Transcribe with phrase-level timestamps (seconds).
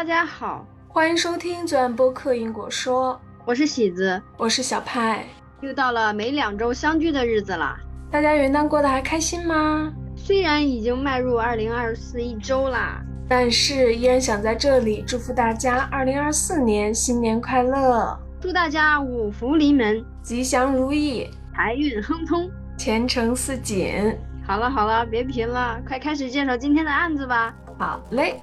[0.00, 5.26] 大家好，欢迎收听左岸播客因果说，我是喜子，我是小派。
[5.60, 7.76] 又到了每两周相聚的日子了，
[8.10, 9.92] 大家元旦过得还开心吗？
[10.16, 24.16] 虽然已经迈入二零二四一周啦，但是依然想在这里祝福大家二零二四年新年快乐，祝大家五福临门，吉祥如意，财运亨通，前程似锦。
[24.46, 27.54] 好了好了，别贫了，快开始介绍今天的案子吧。
[27.78, 28.40] 好嘞。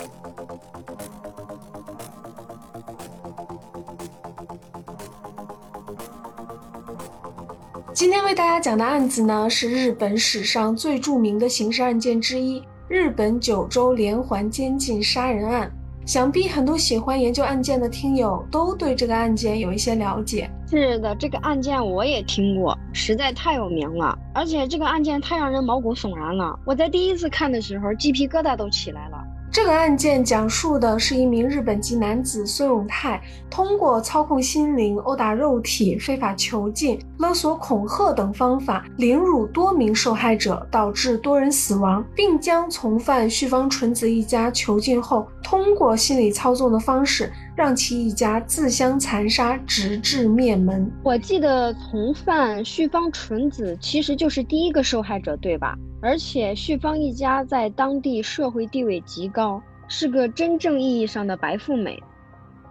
[7.97, 15.71] 今天为大家讲的案子呢，是日本史上最著名的刑事案件之一——日本九州连环监禁杀人案。
[16.05, 20.47] 想必很多喜欢研究案件的听友都对这个案件有一些了解。
[20.69, 26.57] 是的，这个案件我也听过，实在太有名了，而且这个案件太让人毛骨悚然了。
[26.67, 29.16] 我在第一次看的时候，鸡皮疙瘩都起来了。
[29.49, 50.91] 这个案件讲述的是一名日本籍男子孙永泰，通过操控心灵、殴打肉体、非法囚禁、勒索、恐吓等方法，凌辱多名受害者，导致多人死亡，并将从犯旭方纯子一家囚禁后，通过心理操纵的方式，让其一家自相残杀，直至灭门。
[51.01, 55.75] 我记得从犯旭方纯子其实就是第一个受害者，对吧？
[55.99, 61.99] 而且旭方一家在当地社会地位极高，是个真正意义上的白富美。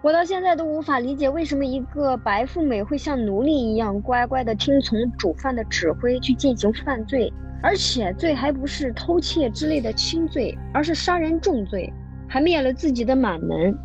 [0.03, 11.92] 我到现在都无法理解，为什么一个白富美会像奴隶一样乖乖地听从主犯的指挥去进行犯罪，而且罪还不是偷窃之类的轻罪，而是杀人重罪，
[12.29, 13.77] 还灭了自己的满门。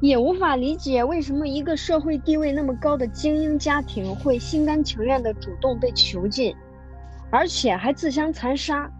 [0.00, 6.54] 也无法理解为什么一个社会地位那么高的精英家庭会心甘情愿地主动被囚禁。
[7.30, 8.90] 而且还自相残杀，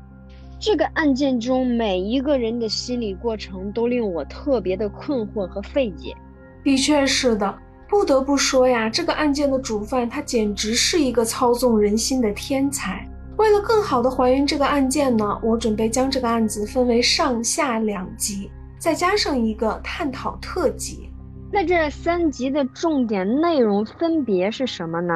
[0.61, 6.15] 这个案件中每一个人的心理过程都令我特别的困惑和费解。
[6.63, 7.59] 的确是的，
[7.89, 13.05] 不得不说呀，这个案件的主犯他简直是一个操纵人心的天才。
[13.37, 21.11] 为了更好的还原这个案件呢，我准备将这个案子分为上下两集，再加上一个探讨特辑。
[21.53, 25.13] 那这三集的重点内容分别是什么呢？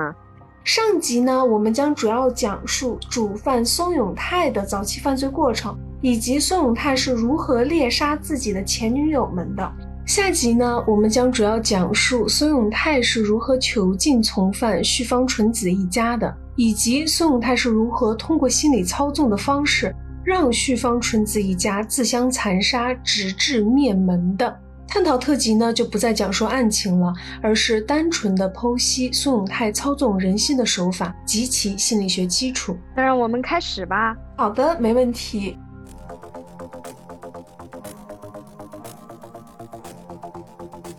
[0.65, 9.73] 上集呢，我们将主要讲述主犯松永泰的早期犯罪过程，以及松永泰是如何猎杀自己的前女友们的。
[10.07, 19.95] 下集呢，我们将主要讲述松永泰是如何囚禁从犯旭方纯子一家的，以及松永泰是如何通过心理操纵的方式，
[20.25, 24.61] 让旭方纯子一家自相残杀，直至灭门的。
[24.87, 27.13] 探讨特辑呢，就不再讲述案情了，
[27.43, 32.77] 而是单纯的剖析孙永泰操纵人心的手法及其心理学基础。
[32.97, 34.17] 那让我们开始吧。
[34.37, 35.59] 好的，没问题。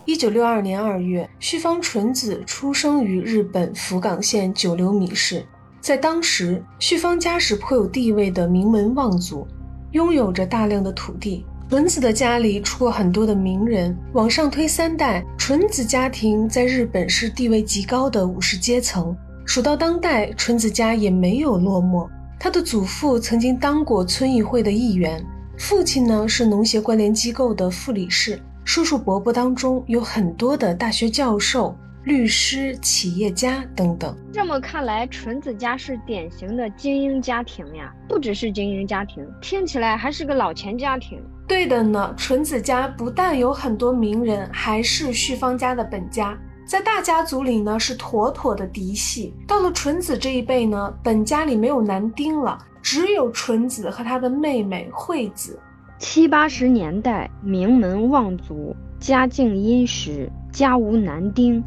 [0.04, 5.44] 一九六二年二月，旭方纯子出生于日本福冈县九留米市，
[5.86, 9.46] 在当时，旭方家是颇有地位的名门望族，
[9.92, 11.46] 拥有着大量的土地。
[11.70, 19.16] 纯子的家里出过很多的名人，往上推三代，纯子家庭在日本是地位极高的武士阶层。
[19.44, 22.08] 数到当代，纯子家也没有落寞。
[22.36, 25.24] 他的祖父曾经当过村议会的议员，
[25.56, 31.76] 父亲呢是农协关联机构的副理事，叔叔伯伯当中有很多的大学教授。
[32.06, 34.16] 律师、企业家等等。
[34.32, 41.20] 这么看来，纯子家是典型的精英家庭呀，不只是精英家庭，听起来还是个老钱家庭。
[41.48, 49.34] 对的呢，纯子家不但有很多名人，还是旭芳家的本家，在大家族里呢是妥妥的嫡系。
[49.44, 55.58] 到了纯子这一辈呢，本家里没有男丁了，只有纯子和他的妹妹惠子。
[55.98, 61.60] 七八十年代，名门望族，家境殷实，家无男丁。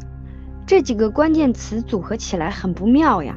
[0.70, 3.36] 这几个关键词组合起来很不妙呀，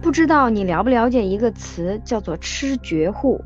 [0.00, 3.38] 不知道你了不了解一个词叫做“吃绝户”，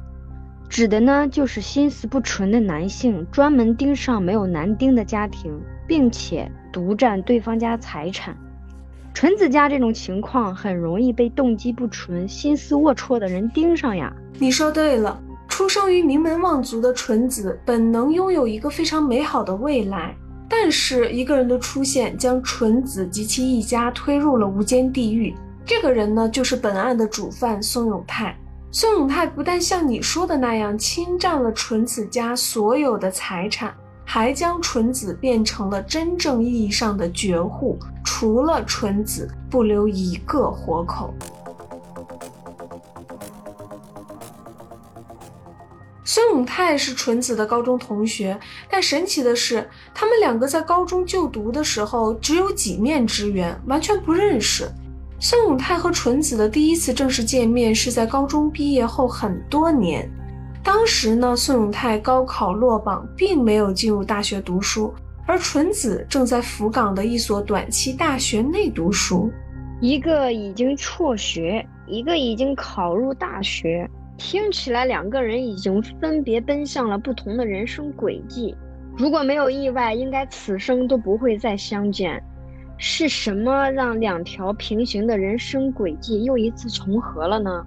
[0.70, 8.36] 指的呢就是心思不纯的男性专门盯上没有男丁的家庭，并且独占对方家财产。
[9.12, 14.14] 纯子家这种情况很容易被动机不纯、心思龌龊的人盯上呀。
[14.38, 20.14] 你说对了，出生于名门望族的纯子本能拥有一个非常美好的未来。
[20.54, 25.34] 但是一个人的出现，将纯子及其一家推入了无间地狱。
[25.64, 28.36] 这个人呢，就是本案的主犯宋永泰。
[28.70, 41.14] 宋永泰不但像你说的那样侵占了纯子家所有的财产，还将纯子变成了真正意义上的绝户，除了纯子，不留一个活口。
[46.14, 48.38] 孙永泰是纯子的高中同学，
[48.68, 54.70] 但神奇的是，他们两个在高中就读的时候只有几面之缘，完全不认识。
[55.18, 60.06] 孙永泰和纯子的第一次正式见面是在高中毕业后很多年。
[60.62, 64.92] 当时呢，孙永泰高考落榜，并没有进入大学读书，
[65.26, 69.32] 而纯子正在福冈的一所短期大学内读书。
[69.80, 73.88] 一个已经辍学，一个已经考入大学。
[74.16, 78.54] 听起来两个人已经分别奔向了不同的人生轨迹，
[78.96, 82.22] 如果没有意外，应该此生都不会再相见。
[82.78, 87.64] 是什么让两条平行的人生轨迹又一次重合了呢？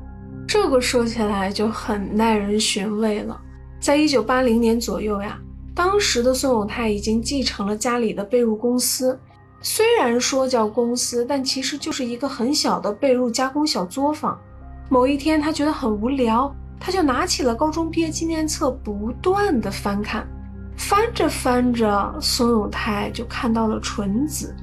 [0.47, 3.39] 这个说起来就很耐人寻味了。
[3.79, 5.39] 在一九八零年左右呀，
[5.73, 9.17] 当时的孙永泰已经继承了家里的被褥公司，
[9.61, 14.39] 虽然说叫公司，但其实就是一个很小的被褥加工小作坊。
[14.87, 20.27] 某一天，他觉得很无聊，他就拿起了高中毕业纪念册，不断的翻看。
[20.77, 24.55] 翻着翻着，孙永泰就看到了纯子。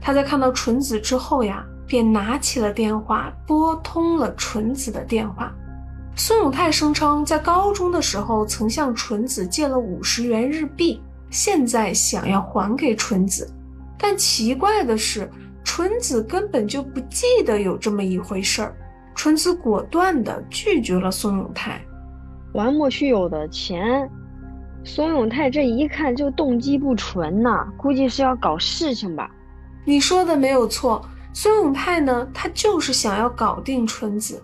[0.00, 5.52] 他在看到纯子之后呀，便拿起了电话，拨通了纯子的电话。
[6.14, 13.50] 孙永泰声称，在高中的时候曾向纯子借了五十元日币，现在想要还给纯子。
[13.98, 15.28] 但奇怪的是，
[15.64, 18.76] 纯子根本就不记得有这么一回事儿。
[19.16, 21.80] 纯子果断地拒绝了孙永泰，
[22.52, 24.08] 玩莫须有的钱。
[24.84, 29.28] 孙永泰这一看就动机不纯呐，估计是要搞事情吧？
[29.84, 34.40] 你说的没有错，孙永泰呢，他就是想要搞定纯子，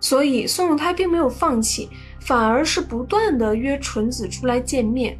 [0.00, 1.90] 所以孙永泰并没有放弃，
[2.20, 5.16] 反而是不断的约纯子出来见面。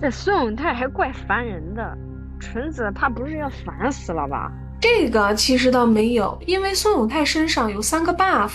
[0.00, 1.96] 这孙永泰还怪烦人的，
[2.38, 4.52] 纯子怕不是要烦死了吧？
[4.80, 8.52] 这个其实倒没有，因为孙永泰身上有三个 buff。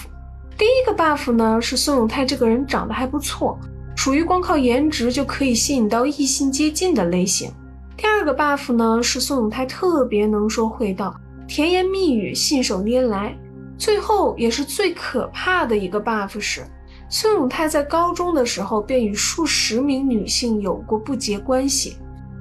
[0.57, 3.59] 第一个 buff 呢是孙永泰这个人长得还不错，
[3.95, 7.51] 属于光靠颜值就可以吸引到异性接近的类型。
[7.95, 11.15] 第二个 buff 呢是孙永泰特别能说会道，
[11.47, 13.37] 甜言蜜语信手拈来。
[13.77, 16.65] 最后也是最可怕的一个 buff 是，
[17.09, 21.97] 孙永泰在高中的时候便与数十名女性有过不洁关系，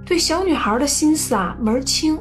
[0.06, 2.18] 对小女孩的心思啊门儿清。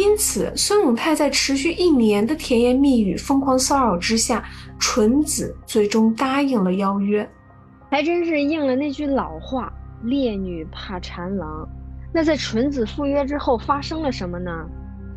[0.00, 4.42] 因此，孙永泰在持续一年的甜言蜜语、疯狂骚扰之下，
[4.78, 7.28] 纯子最终答应了邀约，
[7.90, 9.70] 还真是应了那句老话
[10.04, 11.68] ：“烈女怕缠郎。”
[12.12, 14.50] 那在纯子赴约之后发生了什么呢？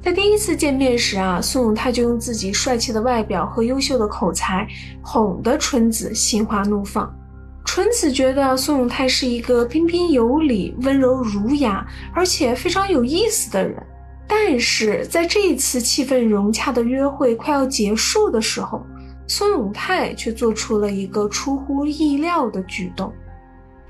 [0.01, 4.68] 在第一次见面时啊，孙永泰就用自己帅气的外表和优秀的口才，
[5.01, 7.09] 哄得纯子心花怒放。
[7.63, 13.81] 纯子觉得孙永泰是一个彬彬有礼、温柔儒雅，而且非常有意思的人。
[14.35, 18.83] 但是在这一次气氛融洽的约会快要结束的时候，
[19.27, 23.13] 孙永泰却做出了一个出乎意料的举动。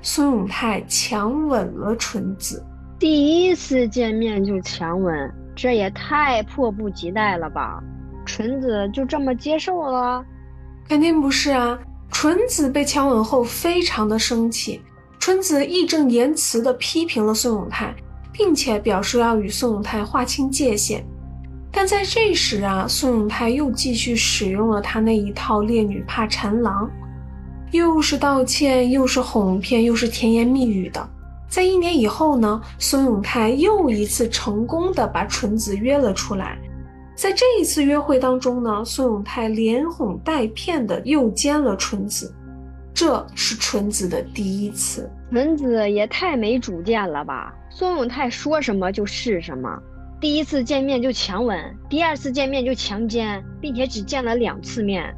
[0.02, 2.62] 孙永泰强吻了纯子，
[2.98, 7.82] 第一次见面就强吻，这也太迫不及待了吧？
[8.26, 10.22] 纯子就这么接受了？
[10.86, 11.78] 肯定不是啊！
[12.12, 14.82] 纯子被强吻后非常的生气，
[15.18, 17.94] 纯子义正言辞地批评了孙永泰。
[18.36, 21.04] 并且表示要与宋永泰划清界限，
[21.70, 26.90] 但在这时啊，宋永泰又继续使用了他那一套“烈女怕缠郎”，
[27.70, 31.08] 又是道歉，又是哄骗，又是甜言蜜语的。
[31.48, 36.58] 在一年以后呢，宋永泰又一次成功的把纯子约了出来。
[37.14, 42.34] 在这一次约会当中呢，宋永泰连哄带骗的诱奸了纯子，
[42.94, 45.10] 这是纯子的第一次。
[45.30, 47.52] 纯子也太没主见了吧！
[47.68, 49.76] 孙永泰说什么就是什么，
[50.20, 51.58] 第一次见面就强吻，
[51.88, 55.12] 第二次见面就强奸，并且只见了两次面，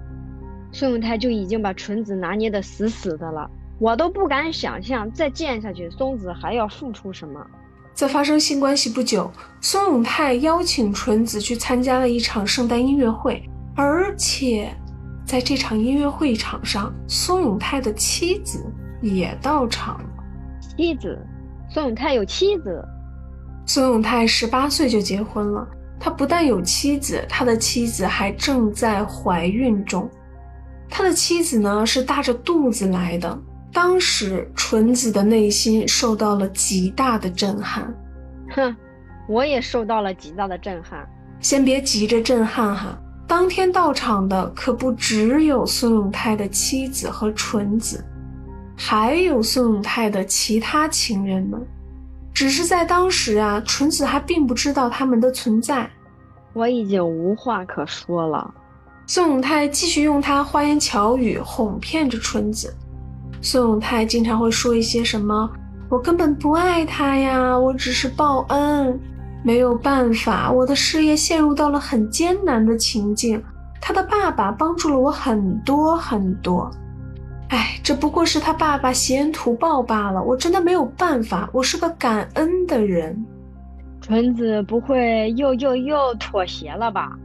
[0.73, 7.39] 孙永泰就已经把纯子拿捏得死死的了，我都不敢想象再见下去，松子还要付出什么。
[7.93, 9.31] 在发生性关系不久，
[9.61, 13.43] 孙永泰邀请纯子去参加了一场圣诞音乐会，
[13.75, 14.75] 而且
[15.27, 18.65] 在这场音乐会场上，苏永泰的妻子
[19.03, 20.09] 也到场了。
[20.77, 21.19] 妻子。
[21.69, 22.83] 孙永泰有妻子。
[23.67, 25.67] 苏永泰十八岁就结婚了，
[25.99, 30.09] 他不但有妻子，他的妻子还正在怀孕中。
[30.89, 33.37] 他的妻子呢是大着肚子来的。
[33.73, 37.93] 当时纯子的内心受到了极大的震撼。
[38.51, 38.75] 哼，
[39.29, 41.07] 我也受到了极大的震撼。
[41.41, 48.05] 先别急着震撼哈，当天到场的可不只有孙永泰的妻子和纯子。
[48.77, 51.61] 还有孙永泰的其他情人们，
[52.33, 55.89] 只是在当时啊，纯子还并不知道他们的存在。
[56.53, 58.55] 我已经无话可说了。
[59.07, 62.75] 孙永泰继续用他花言巧语哄骗着纯子。
[63.41, 65.51] 孙永泰经常会说一些什么
[65.89, 69.01] “我根本不爱他呀，我只是报恩”，
[69.47, 73.41] 没有办法，我的事业陷入到了很艰难的情境。
[73.81, 76.69] 他的爸爸帮助了我很多很多，
[77.51, 80.21] 哎，这不过是他爸爸挟恩图报罢了。
[80.21, 83.25] 我真的没有办法，我是个感恩的人。
[84.01, 87.17] 纯子不会又又又妥协了吧？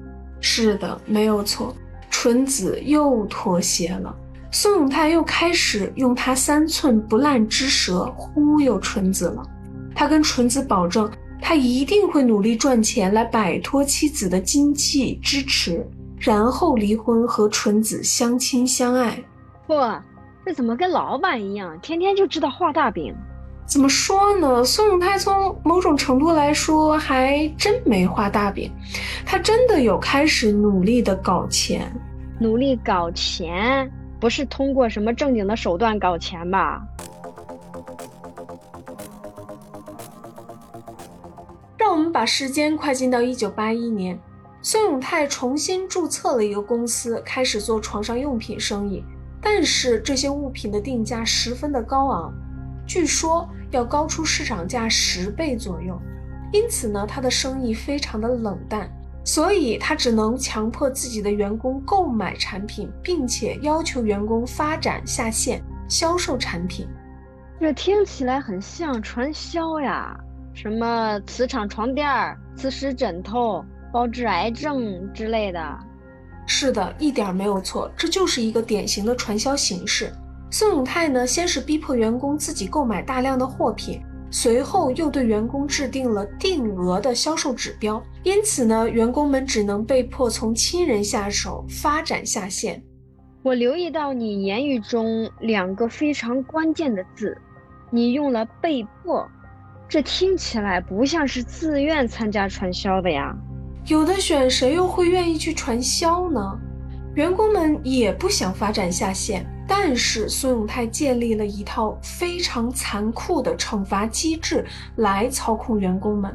[0.41, 1.75] 是的，没有错，
[2.11, 4.15] 纯子又妥协了。
[4.51, 9.41] 宋永泰又开始用他三寸不烂之舌忽悠纯子了。
[9.95, 11.09] 他跟纯子保证，
[11.41, 15.85] 他一定会努力赚钱来摆脱妻子的经济支持。
[16.19, 19.17] 然后离婚和纯子相亲相爱，
[19.65, 19.73] 不，
[20.45, 23.11] 这怎么跟老板一样，天天就知道画大饼？
[23.65, 24.63] 怎么说呢？
[24.63, 28.71] 宋永泰从某种程度来说还真没画大饼，
[29.25, 31.91] 他真的有开始努力的搞钱，
[32.39, 36.83] 努力搞钱，不是通过什么正经的手段搞钱吧？
[42.11, 44.19] 把时间快进到一九八一年。
[44.61, 49.03] 孙永泰重新注册了一个公司，开始做床上用品生意。
[49.41, 52.33] 但是这些物品的定价十分的高昂，
[52.85, 55.99] 据说要高出市场价十倍左右。
[56.51, 58.91] 因此呢，他的生意非常的冷淡。
[59.23, 66.87] 所以他只能强迫自己的员工购买产品，并且要求员工发展下线销售产品。
[67.59, 70.19] 这听起来很像传销呀，
[70.53, 72.07] 什么磁场床垫、
[72.55, 73.63] 磁石枕头。
[73.93, 75.79] 包治癌症之类的，
[76.47, 80.09] 是的，一点没有错，这就是一个典型的传销形式。
[80.49, 92.81] 宋永泰呢，先是逼迫员工自己购买大量的货品，随后又对员工制定了定额的销售指标，因此呢，员工们只能被迫从亲人下手，发展下线。
[93.43, 97.37] 我留意到你言语中两个非常关键的字，
[97.89, 99.29] 你用了“被迫”，
[99.91, 103.35] 这听起来不像是自愿参加传销的呀。
[103.87, 106.57] 有的选，谁又会愿意去传销呢？
[107.15, 116.33] 员工们也不想发展下线，但是孙永泰建立了一套非常残酷的惩罚机制来操控员工们。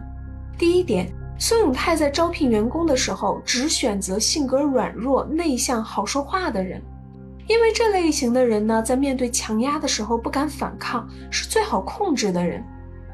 [0.58, 6.78] 第一点，孙永泰在招聘员工的时候只选择性格软弱、内向、好说话的人，
[7.48, 12.62] 因为这类型的人呢，在面对强压的时候不敢反抗，是最好控制的人。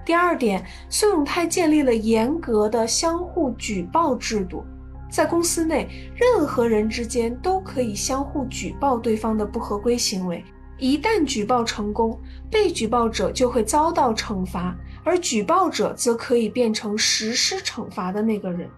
[0.05, 4.65] 第二点，孙永泰建立了严格的相互举报制度，
[5.09, 10.45] 在公司内，任何人之间都可以相互举报对方的不合规行为。
[10.79, 12.19] 一旦举报成功，
[12.51, 18.69] 被举报者就会遭到惩罚，而举报者则可以变成实施惩罚的那个人。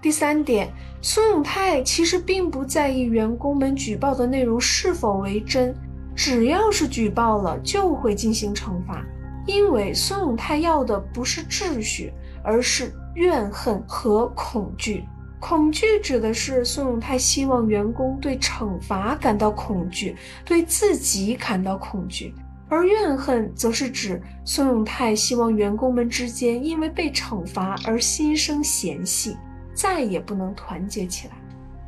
[0.00, 5.74] 第三点，孙永泰其实并不在意员工们举报的内容是否为真，
[6.16, 9.04] 只要是举报了，就会进行惩罚。
[9.46, 12.12] 因为孙永泰要的不是秩序，
[12.44, 15.04] 而是怨恨和恐惧。
[15.40, 22.32] 恐惧指的是孙永泰希望员工对惩罚感到恐惧，对自己感到恐惧；
[22.68, 29.36] 而怨恨则是指孙永泰希望员工们之间因为被惩罚而心生嫌隙，
[29.74, 31.34] 再也不能团结起来。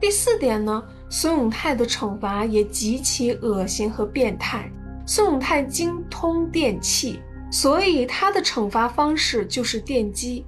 [0.01, 4.69] 第四点呢，孙永泰的惩罚也极其恶心和变态。
[5.07, 7.21] 孙永泰精通电器。
[7.55, 10.45] 所以他的惩罚方式就是电击。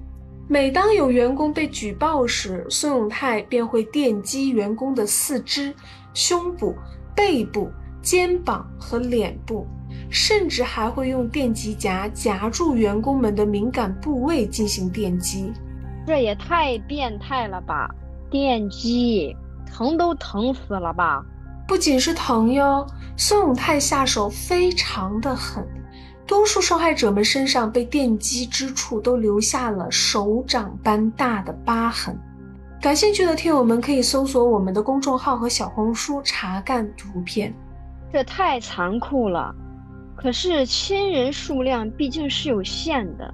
[0.48, 5.72] 每当有员工被举报时，孙永泰便会电击员工的四肢、
[6.14, 6.74] 胸部、
[7.14, 7.70] 背部、
[8.02, 9.64] 肩膀和脸部，
[10.10, 15.52] 甚至还会用电击夹夹住员工们的敏感部位进行电击。
[16.08, 17.88] 这也太变态了吧！
[18.28, 19.36] 电击，
[19.72, 21.24] 疼都疼死了吧？
[21.68, 22.84] 不仅是疼哟，
[23.16, 25.64] 孙永泰下手非常的狠。
[26.26, 32.18] 多数受害者们身上被电击之处都留下了手掌般大的疤痕。
[32.82, 37.54] 感兴趣的听友们可以搜索我们的公众号和小红书查看图片。
[38.12, 39.54] 这太残酷了，
[40.16, 43.32] 可是亲人数量毕竟是有限的，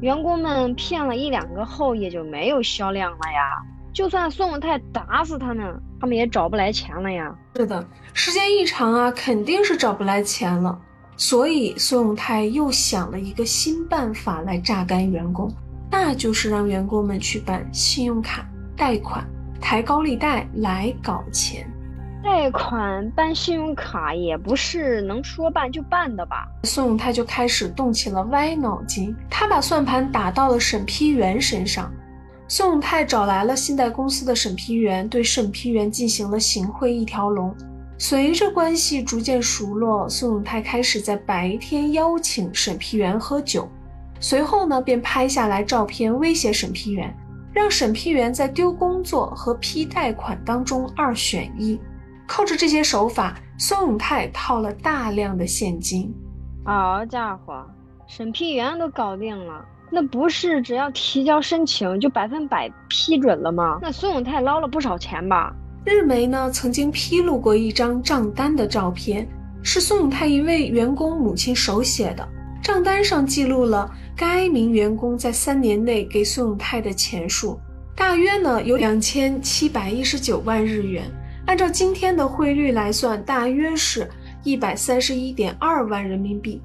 [0.00, 3.62] 员工们骗了一两个后也就没有销量了呀。
[3.92, 7.32] 就算宋永泰打死他们，他们也找不来钱了呀。
[7.56, 10.78] 是的，时间一长啊，肯定是找不来钱了。
[11.16, 15.50] 所以，宋永泰又想了一个新办法来榨干员工，
[15.90, 18.44] 那就是让员工们去办信用卡
[18.76, 19.24] 贷款、
[19.60, 21.66] 抬高利贷来搞钱。
[22.22, 26.48] 贷款办信用卡也不是能说办就办的吧？
[26.64, 31.92] 宋永泰就开始动起了歪脑筋，他把算盘打到了审批员身上。
[32.48, 37.54] 宋永泰找来了信贷公司的审批员，对审批员进行了行贿一条龙。
[38.06, 43.66] 随着关系逐渐熟络，宋永泰开始在白天邀请审批员喝酒，
[44.20, 47.16] 随后呢，便拍下来照片威胁审批员，
[47.50, 51.80] 让审批员在丢工作和批贷款当中二选一。
[52.26, 56.14] 靠着这些手法，宋永泰套了大量的现金。
[56.66, 57.66] 好家伙，
[58.06, 63.78] 审批员都搞定了，那不是只要提交申请就百分百批准了吗？
[63.80, 65.56] 那宋永泰捞了不少钱吧？
[65.84, 69.28] 日媒呢曾经披露过一张账单的照片，
[69.62, 72.26] 是宋永泰一位员工母亲手写的。
[72.62, 77.60] 账单上记录了该名员工在三年内给宋永泰的钱数，
[77.94, 81.04] 大约呢有两千七百一十九万日元，
[81.44, 84.08] 按照今天的汇率来算，大约是
[84.42, 86.62] 一百三十一点二万人民币。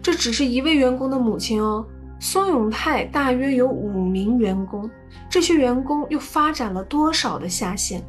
[0.00, 1.84] 这只是一位员工的母亲哦，
[2.20, 4.88] 宋永泰大约有五名员工，
[5.28, 8.00] 这些员工又发展了多少的下线？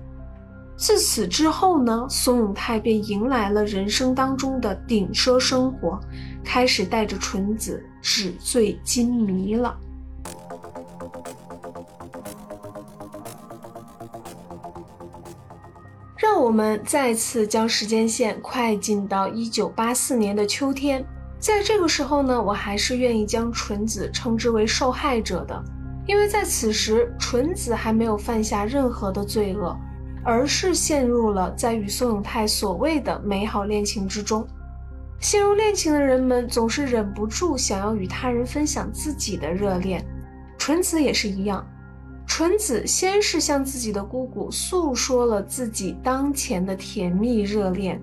[0.75, 5.99] 自此之后呢，宋永泰便迎来了人生当中的顶奢生活，
[6.43, 9.77] 开始带着纯子纸醉金迷了。
[16.17, 21.05] 让我们再次将时间线快进到一九八四年的秋天，
[21.39, 25.63] 在这个时候呢，我还是愿意将纯子称之为受害者的，
[26.07, 29.77] 因为在此时纯子还没有犯下任何的罪恶。
[30.23, 34.47] 而是陷入了在与宋永泰所谓的美好恋情之中。
[35.19, 40.05] 陷入恋情的人们总是忍不住想要与他人分享自己的热恋，
[40.57, 41.65] 纯子也是一样。
[42.25, 48.01] 纯子先是向自己的姑姑诉说了自己当前的甜蜜热恋，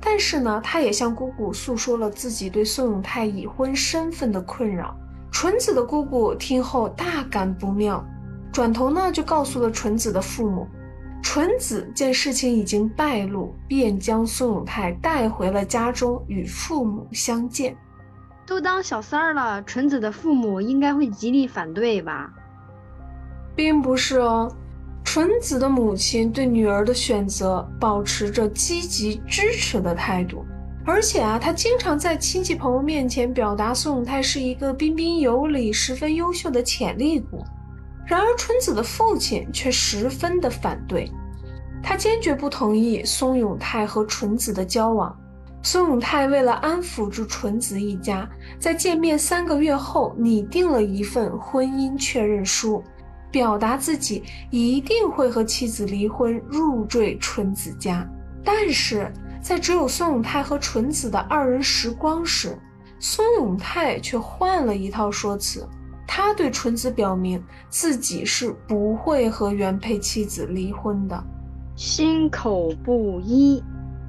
[0.00, 4.96] 但是呢，她也向姑姑诉说了自己对宋永泰已婚身份的困扰。
[5.30, 8.04] 纯子的姑姑听后大感不妙，
[8.50, 10.66] 转头呢就告诉了纯子的父母。
[11.22, 17.76] 纯子见事情已经败露，便将宋永泰带回了家中与父母相见。
[18.46, 22.32] 都当小三儿了，纯子的父母应该会极力反对吧？
[23.54, 24.50] 并不是哦，
[25.04, 30.46] 纯子的母亲对女儿的选择保持着积极支持的态度，
[30.86, 37.44] 而且啊，她经常在亲戚朋友面前表达宋永泰是一个彬彬有礼、十分优秀的潜力股。
[38.08, 41.12] 然而，纯子的父亲却十分的反对，
[41.82, 45.14] 他坚决不同意松永泰和纯子的交往。
[45.62, 48.26] 松永泰为了安抚住纯子一家，
[48.58, 52.82] 在见面三个月后拟定了一份婚姻确认书，
[53.30, 58.08] 表达自己一定会和妻子离婚，入赘纯子家。
[58.42, 62.58] 但是在只有松永泰和纯子的二人时光时，
[62.98, 65.68] 松永泰却换了一套说辞。
[66.10, 71.22] 他对纯子表明自己是不会和原配妻子离婚的，
[71.76, 73.62] 心口不一，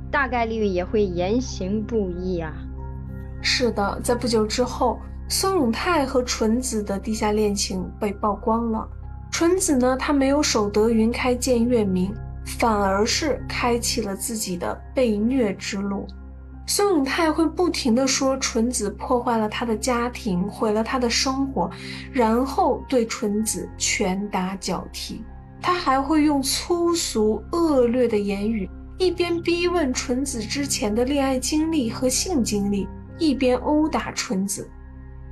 [0.10, 2.54] 大概率也会言行不一啊。
[3.42, 8.88] 是的，在不久之后，孙永泰和纯子的地下恋情被曝光了。
[9.30, 12.14] 纯子呢，她没有守得云开见月明，
[12.46, 16.08] 反而是开启了自己的被虐之路。
[16.70, 21.68] 孙永泰会不停地说纯子破坏了他的家庭，毁了他的生活，
[22.14, 25.24] 然后对纯子拳打脚踢。
[25.60, 34.70] 他还会用粗俗恶劣的言语，一边逼问纯子之前的恋爱经历和性经历，一边殴打纯子。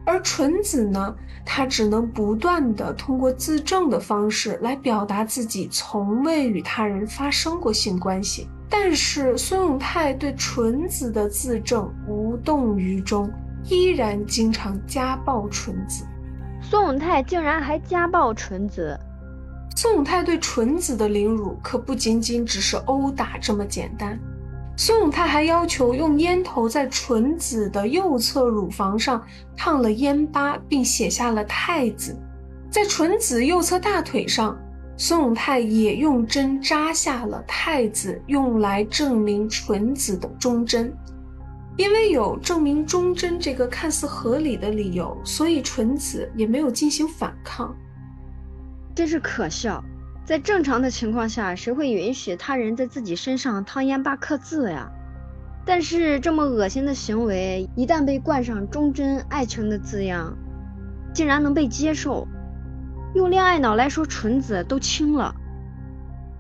[0.08, 8.48] 而纯子呢，她只能不断地通过自证的方式来表达自己从未与他人发生过性关系。
[8.70, 13.32] 但是孙永泰对纯子的自证无动于衷，
[13.64, 16.06] 依然经常家暴纯子。
[16.62, 19.00] 孙永泰竟然还家暴纯子。
[19.76, 24.20] 孙永泰对纯子的凌辱可不仅仅只是殴打这么简单。
[24.76, 29.24] 孙永泰还要求用烟头在纯子的右侧乳房上
[29.56, 32.16] 烫了烟疤，并写下了“太子”。
[32.70, 34.58] 在纯子右侧大腿上。
[35.00, 40.92] 孙永泰也用针扎下了太子用来证明纯子的忠贞，
[41.78, 47.76] 因为有证明忠贞这个看似合理的理由，所以纯子也没有进行反抗。
[48.96, 49.84] 真是可笑，
[50.26, 54.92] 在正常的情况下，谁会允许他人在自己身上烫烟疤刻字呀？
[55.64, 60.36] 但是这么恶心的行为，一旦被冠上忠贞爱情的字样，
[61.14, 62.28] 竟然能被接受。
[63.18, 65.34] 用恋爱脑来说，纯子都轻了。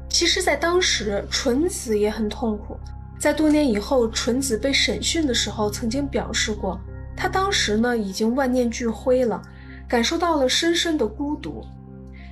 [0.07, 2.77] 其实，在当时，纯子也很痛苦。
[3.19, 6.79] 在多年以后，纯子被审讯的时候，曾经表示过，
[7.15, 9.41] 她当时呢已经万念俱灰了，
[9.87, 11.65] 感受到了深深的孤独。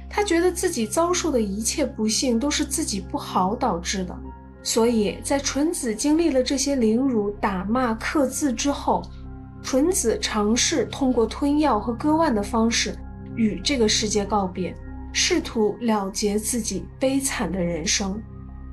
[0.08, 4.16] 她觉得自己遭受的一切不幸都是自己不好导致的。
[4.62, 9.02] 所以在纯子经历了这些凌辱、打骂、刻字之后，
[9.64, 12.96] 纯子尝试通过吞药和割腕的方式
[13.36, 14.76] 与这个世界告别，
[15.12, 18.22] 试图了结自己悲惨的人生。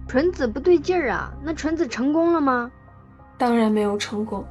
[0.08, 1.32] 纯子不对劲儿啊！
[1.42, 2.70] 那纯子成功了吗？
[3.38, 4.44] 当然没有成功。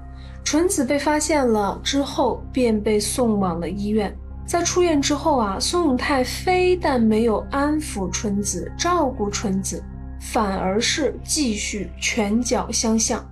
[0.43, 4.15] 纯子被发现了之后，便被送往了医院。
[4.45, 9.83] 在出院之后啊，宋永泰非但没有安抚纯子、照顾纯子。
[10.23, 13.27] 反而是继续拳脚相向。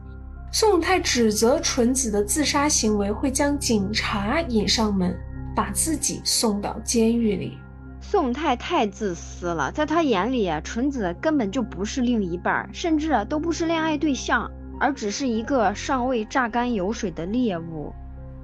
[0.52, 5.16] 宋永泰指责纯子的自杀行为会将警察引上门，
[5.60, 7.58] 把自己送到监狱里。
[8.00, 17.92] 宋太太自私了，在他眼里，纯子根本就不是另一半，甚至都不是恋爱对象，而只是一个尚未榨干油水的猎物。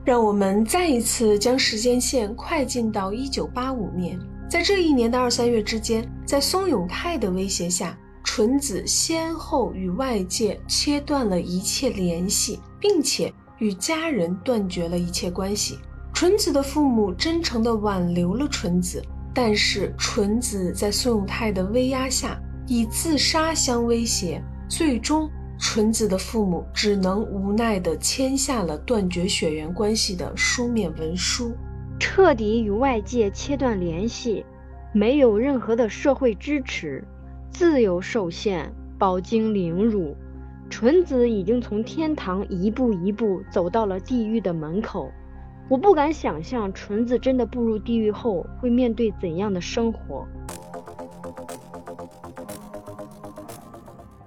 [0.04, 7.98] 让我们再一次将时间线快进到一九八五年，在这一年的二三月之间，在松永泰的威胁下。
[8.26, 15.80] 纯子先后与外界切断了一切联系，并且与家人断绝了一切关系。
[16.16, 24.42] 纯子的父母真诚地挽留了纯子，但是纯子在宋永泰的威压下，以自杀相威胁。
[24.70, 31.52] 最终，纯子的父母只能无奈地签下了断绝血缘关系的书面文书，
[32.00, 34.46] 彻底与外界切断联系，
[34.94, 37.04] 没有任何的社会支持。
[37.50, 40.16] 自由受限，饱经凌辱，
[40.70, 45.12] 纯子已经从天堂一步一步走到了地狱的门口。
[45.68, 50.26] 我不敢想象，纯子真的步入地狱后会面对怎样的生活。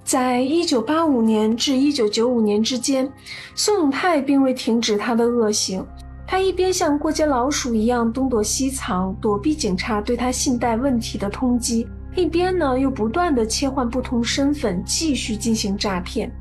[0.02, 3.12] 在一九八五年至一九九五年之间，
[3.54, 5.84] 宋永泰并未停止他的恶行。
[6.26, 11.86] 他一边像过街老鼠一样东躲西藏，躲避警察对他信贷问题的通缉。
[12.16, 16.32] 一边呢，又不断的切换不同身份，继续进行诈骗。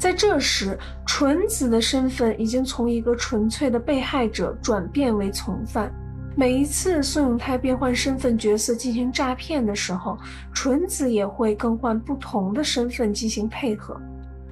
[0.00, 5.92] 在这时，纯子的身份已经从一个纯粹的被害者转变为从犯。
[6.34, 10.16] 每一次宋永泰变换身份角色进行诈骗的时候，
[10.54, 14.00] 纯子也会更换不同的身份进行配合。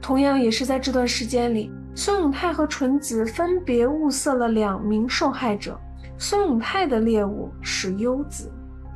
[0.02, 5.80] 同样也是在这段时间里，宋永泰和纯子分别物色了两名受害者。
[6.18, 8.52] 宋永泰的猎物是优子。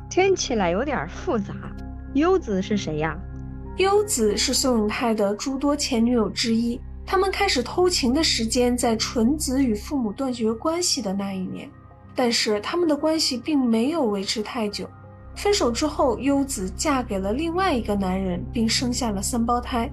[0.07, 1.55] 听起来有点复杂。
[2.13, 3.17] 优子是谁呀？
[3.77, 6.79] 优子是宋永泰的诸多前女友之一。
[7.05, 11.69] 他们开始偷情的时间在纯子与父母断绝关系的那一年，
[12.15, 14.89] 但是他们的关系并没有维持太久。
[15.35, 19.91] 分手之后，优子嫁给了另外一个男人，并生下了三胞胎。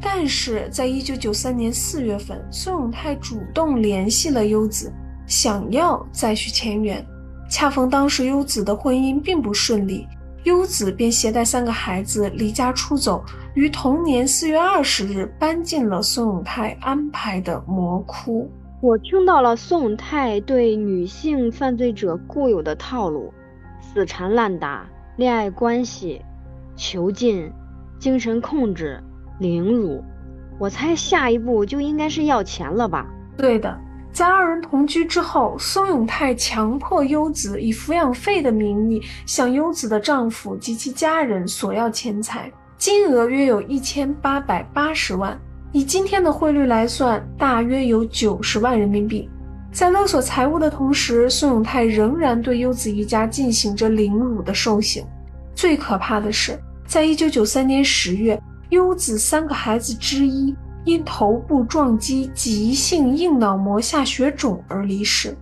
[0.00, 4.92] 但是在一九九三年四月份，宋永泰主动联系了优子，
[5.26, 7.04] 想要再续前缘。
[7.50, 10.06] 恰逢当时优子的婚姻并不顺利，
[10.44, 13.24] 优子便携带三个孩子离家出走，
[13.54, 18.50] 于同年四月二十日搬进了宋永泰安排的魔窟。
[18.80, 23.32] 我听到了宋永泰对女性犯罪者固有的套路：
[23.80, 26.22] 死缠烂打、恋爱关系、
[26.76, 27.50] 囚禁、
[27.98, 29.02] 精神控制、
[29.40, 30.02] 凌辱。
[30.60, 33.06] 我猜下一步就应该是要钱了吧？
[33.36, 33.76] 对的。
[34.18, 49.30] 在二人同居之后，松永泰强迫优子以抚养费的名义向优子的丈夫及其家人索要钱财，金额约有一千八百八十万，以今天的汇率来算，大约有九十万人民币。
[49.70, 55.06] 在勒索财物的同时，宋永泰仍然对优子一家进行着凌辱的受刑。
[55.54, 60.52] 最可怕的是，在一九九三年十月，优子三个孩子之一。
[60.84, 65.36] 因头部撞击急性硬脑膜下血肿而离世，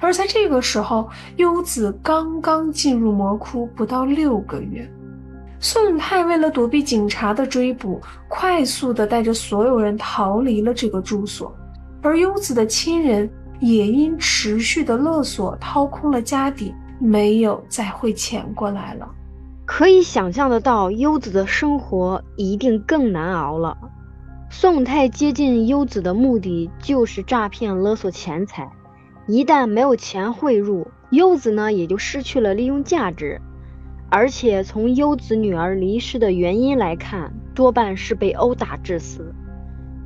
[0.00, 4.88] 而在这个时候，优子刚刚进入魔窟不到六个月。
[5.60, 11.54] 宋太为了躲避警察的追捕，快速地带着所有人逃离了这个住所，
[12.02, 13.28] 而优子的亲人
[13.60, 19.08] 也因持续的勒索掏空了家底，没有再汇钱过来了。
[19.64, 23.74] 可以想象得到，优子的生活一定更难熬了。
[24.50, 28.70] 宋永泰接近优子的目的就是诈骗勒索钱财，
[29.26, 33.40] 一旦没有钱汇入，优子呢也就失去了利用价值。
[34.10, 39.34] 而且从优子女儿离世的原因来看，多半是被殴打致死。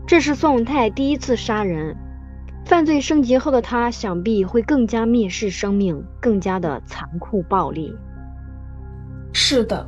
[0.06, 1.94] 这是宋永泰第一次杀人，
[2.64, 7.94] 犯罪升级后的他想必会更加蔑视生命，更加的残酷暴力。
[9.34, 9.86] 是的，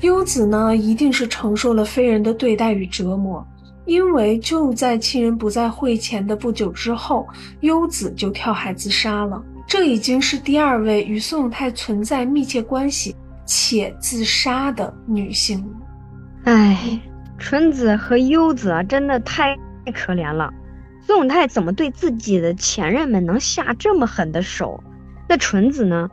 [0.00, 3.46] 优子呢一定是承受了非人的对待与折磨。
[3.90, 7.26] 因为就在亲人不在会前的不久之后，
[7.62, 9.42] 优子就跳海自杀了。
[9.66, 15.68] 这已经是第二位与宋永泰存在密切关系且自杀的女性。
[16.44, 17.00] 唉，
[17.36, 19.56] 纯子和优子啊真的太
[19.92, 20.48] 可怜了。
[21.04, 24.80] 宋永泰怎么对自己的前任们能下这么狠的手？
[25.28, 26.08] 那纯子呢？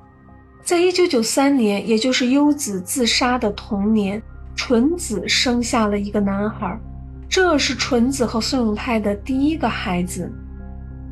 [0.64, 4.20] 在一九九三年，也就是优子自杀的同年，
[4.56, 6.76] 纯子生下了一个男孩，
[7.40, 10.28] 这是纯子和孙永泰的第一个孩子。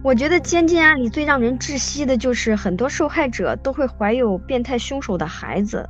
[0.03, 5.87] 我觉得监禁案里最让人窒息的就是很多受害者都会怀有变态凶手的孩子，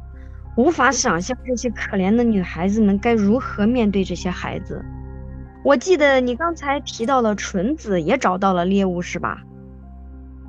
[0.58, 4.84] 无法想象这些可怜的女孩子们该如何面对这些孩子。
[5.63, 9.41] 我记得你刚才提到了纯子也找到了猎物，是吧？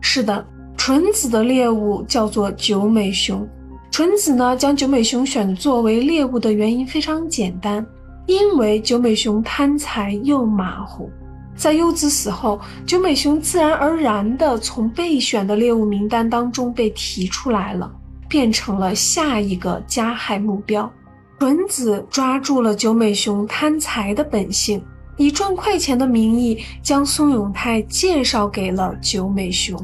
[0.00, 0.44] 是的，
[0.76, 3.48] 纯子的猎物叫做九美熊。
[3.92, 7.86] 纯子呢，将九美熊选作为猎物的原因非常简单，
[8.26, 11.10] 因为九美熊贪财又马虎。
[11.54, 17.90] 在优子死后，九美熊自然而然地从备选的猎物名单当中被提出来了，
[18.28, 20.90] 变成了下一个加害目标。
[21.38, 24.82] 纯子抓住了九美熊贪财的本性，
[25.16, 29.78] 以赚快钱的名义将宋永泰介绍给了九美熊。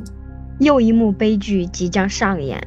[0.58, 2.62] 又一幕悲剧即将上演。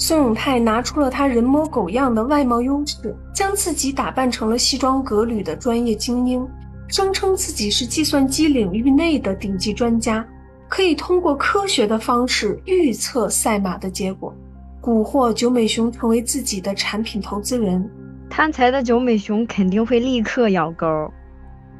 [0.00, 6.46] 宋永泰拿出了他人模狗样的外貌优势，将自己打扮成了西装革履的专业精英。
[6.86, 10.24] 声称自己是计算机领域内的顶级专家，
[10.68, 14.32] 可以通过科学的方式预测赛马的结果，
[14.80, 17.84] 蛊惑九美熊成为自己的产品投资人。
[18.30, 20.86] 贪财的九美熊肯定会立刻咬钩。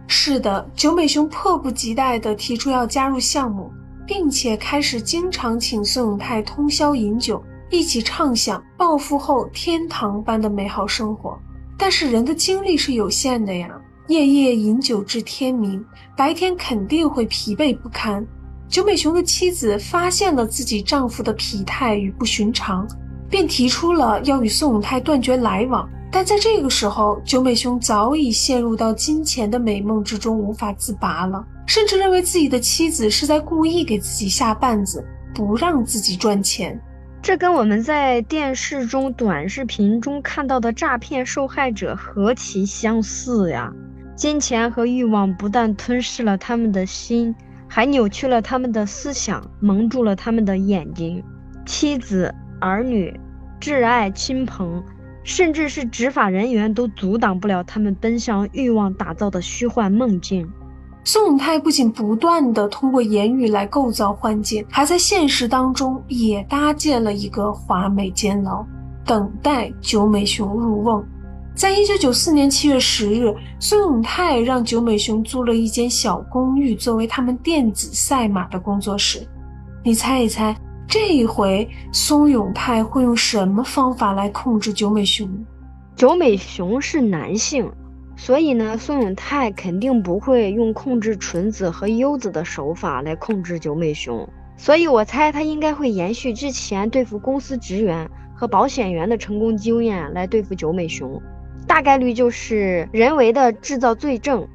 [0.08, 3.70] 是的，九美熊迫不及待地提出要加入项目，
[4.04, 11.38] 并且开始经常请孙永泰通宵饮酒，一起畅想暴富后天堂般的美好生活。
[11.76, 13.70] 但是人的精力是有限的呀。
[14.08, 15.84] 夜夜饮酒至天明，
[16.16, 18.26] 白天肯定会疲惫不堪。
[18.66, 22.88] 九美雄的妻子发现了自己丈夫的疲态与不寻常，
[23.28, 25.86] 便提出了要与宋永泰断绝来往。
[26.10, 36.80] 但在这个时候，九美雄早已陷入到金钱的美梦之中，无法自拔了，甚至认为自己的妻子是在故意给自己下绊子，不让自己赚钱。
[37.28, 43.70] 这跟我们在电视中、短视频中看到的诈骗受害者何其相似呀！
[44.16, 47.34] 金钱和欲望不但吞噬了他们的心，
[47.68, 51.22] 还扭曲了他们的思想，蒙住了他们的眼睛。
[51.66, 53.20] 妻子、儿女、
[53.60, 54.82] 挚爱亲朋，
[55.22, 60.50] 甚至是执法人员，都阻挡不了他们奔向欲望打造的虚幻梦境。
[61.10, 68.62] 宋永泰不仅不断地通过言语来构造幻境，还在现实当中也搭建了一个华美监牢，
[69.06, 71.02] 等待九美雄入瓮。
[71.54, 79.26] 在一九九四年七月十日，宋永泰让九美雄租了一间小公寓作为他们电子赛马的工作室。
[79.82, 80.54] 你猜一猜，
[80.86, 85.26] 这一回宋永泰会用什么方法来控制九美雄？
[85.96, 87.66] 九美雄是男性，
[88.20, 94.28] 所以呢，宋永泰肯定不会用控制纯子和优子的手法来控制九美雄。
[94.56, 101.22] 所以我猜他应该会延续之前对付公司职员和保险员的成功经验来对付九美雄。
[101.68, 104.48] 大概率就是人为的制造罪证，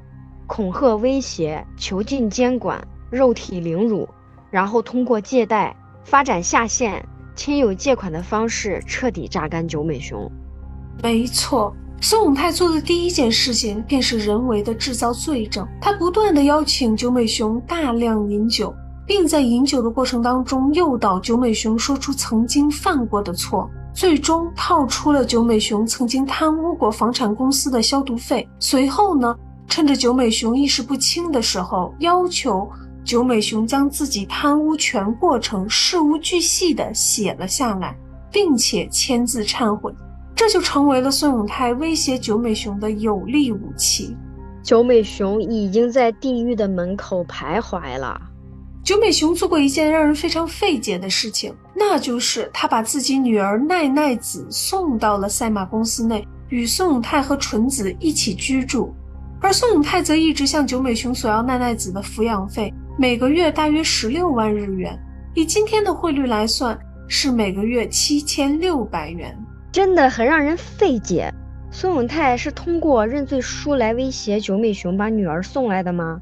[0.46, 4.10] 恐吓、威胁、囚禁、监管、肉体凌辱，
[4.52, 5.74] 然后通过借贷
[6.04, 10.30] 发展下线、亲友借款的方式彻底榨干九美雄。
[11.02, 11.74] 没错，
[12.06, 15.66] 孙永泰做的第一件事情便是人为的制造罪证。
[15.80, 18.76] 他不断的邀请九美雄大量饮酒，
[19.08, 23.70] 并在饮酒的过程当中诱导九美雄说出曾经犯过的错。
[23.94, 28.46] 最终套出了九美雄曾经贪污过房产公司的消毒费。
[28.60, 29.34] 随后呢，
[29.70, 32.70] 趁着九美雄意识不清的时候，要求
[33.06, 37.96] 九美雄将自己贪污全过程事无巨细的写了下来，
[38.30, 39.90] 并且签字忏悔。
[40.36, 44.18] 这就成为了孙永泰威胁九美雄的有力武器。
[44.64, 48.20] 九美雄已经在地狱的门口徘徊了。
[48.84, 58.94] 九美雄做过一件让人非常费解的事情，那就是他把自己女儿奈奈子送到了赛马公司内，与宋永泰和纯子一起居住，
[59.40, 64.98] 而宋永泰则一直向九美雄索要奈奈子的抚养费，每个月大约十六万日元，
[65.34, 69.38] 以今天的汇率来算，是每个月七千六百元，
[69.74, 71.34] 真的很让人费解。
[71.72, 76.22] 孙永泰是通过认罪书来威胁九美雄把女儿送来的吗？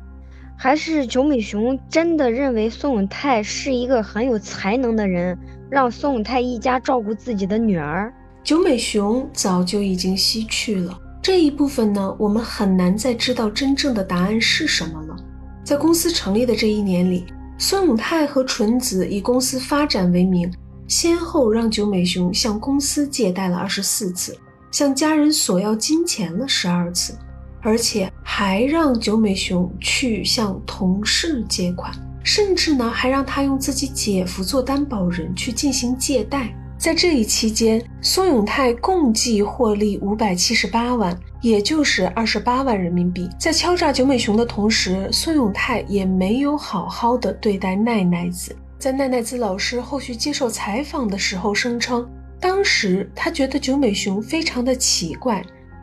[0.58, 5.38] 还是九美雄真的认为孙永泰是一个很有才能的人，
[5.70, 8.14] 让孙永泰一家照顾自己的女儿。
[8.42, 15.16] 九美雄早就已经西去了，这一部分呢，我们很难再知道真正的答案是什么了。
[15.62, 17.26] 在公司成立的这一年里，
[17.58, 20.50] 孙永泰和纯子以公司发展为名，
[20.91, 24.38] 先后让九美雄向公司借贷了二十四次，
[24.71, 27.17] 向家人索要金钱了十二次。
[27.62, 31.93] 而且还让九美雄去向同事借款，
[32.25, 36.54] 甚至呢还让他用自己姐夫做担保人去进行借贷。
[36.77, 43.30] 在这一期间，孙永泰共计获利五百七十八万，也就是二十八万人民币。
[43.39, 48.54] 在敲诈九美雄的同时，孙永泰也没有好好的对待奈奈子。
[48.82, 55.39] 在奈奈子老师后续接受采访的时候，声称当时他觉得九美雄非常的奇怪。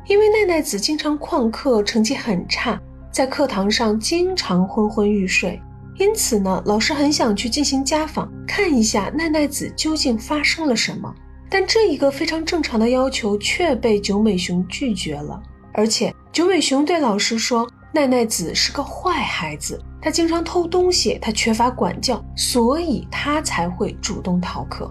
[0.08, 2.76] 因为奈奈子经常旷课，成绩很差，
[3.12, 5.62] 在课堂上经常昏昏欲睡，
[5.96, 11.14] 因此呢，老师很想去进行家访，看一下奈奈子究竟发生了什么。
[11.48, 15.40] 但这一个非常正常的要求却被九美雄拒绝了，
[15.72, 24.90] 而且九美雄对老师说，奈奈子是个坏孩子，她经常偷东西，她缺乏管教，所以她才会主动逃课。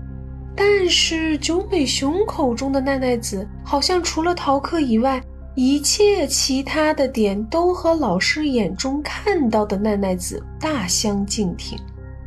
[0.56, 5.22] 但是九美雄口中的奈奈子，好像除了逃课以外，
[5.54, 11.78] 一切其他的点都和老师眼中看到的奈奈子大相径庭。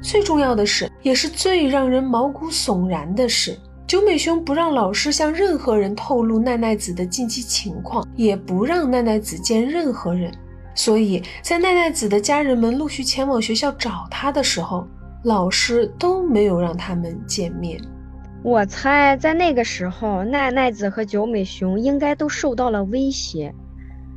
[0.01, 10.33] 最重要的是，也是最让人毛骨悚然的是，九美雄不让老师向任何人透露奈奈子的近期情况，也不让奈奈子见任何人。
[10.83, 14.89] 所以在奈奈子的家人们陆续前往学校找他的时候，
[15.25, 17.79] 老师都没有让他们见面。
[18.43, 23.55] 我猜，在那个时候，奈奈子和九美雄应该都受到了威胁，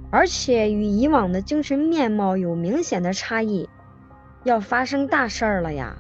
[0.09, 3.67] 而且与以往的精神面貌有明显的差异，
[4.45, 5.93] 要发生大事儿了呀！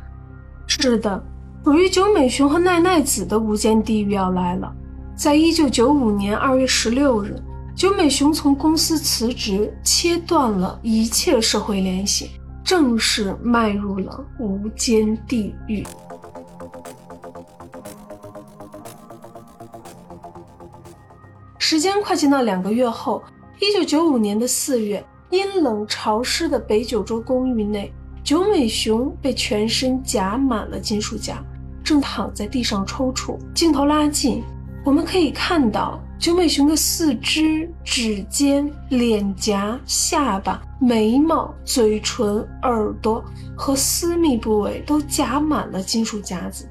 [0.65, 1.21] 是的，
[1.65, 4.73] 属于九美雄和奈奈子的无间地狱要来了。
[5.13, 7.35] 在一九九五年二月十六日，
[7.75, 12.29] 九美雄从公司辞职，切断了一切社会联系，
[12.63, 15.83] 正式迈入了无间地狱。
[21.57, 23.21] 时间快进到两个月后，
[23.59, 27.91] 一九九五年的四月，阴冷潮湿的北九州公寓内，
[28.23, 31.43] 九美雄被全身夹满了金属夹，
[31.83, 33.37] 正躺在地上抽搐。
[33.55, 34.43] 镜头拉近，
[34.85, 43.23] 我们可以看到九美熊的四肢、指尖、脸颊、下巴、眉毛、嘴唇、耳朵
[43.55, 46.67] 和私密部位都夹满了金属夹子，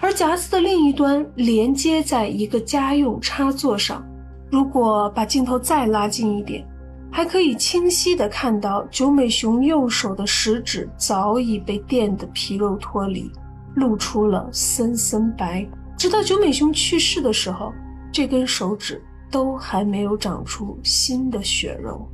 [0.00, 4.06] 而夹子的另一端连接在一个家用插座上。
[4.50, 6.64] 如果把镜头再拉近一点，
[7.10, 13.28] 还可以清晰地看到九美熊右手的食指早已被电得皮肉脱离，
[13.74, 15.66] 露出了森森白。
[15.98, 17.74] 直到九美雄去世的时候，
[18.12, 22.08] 这根手指都还没有长出新的血肉。